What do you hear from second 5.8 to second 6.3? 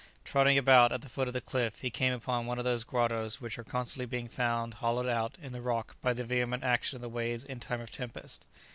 by the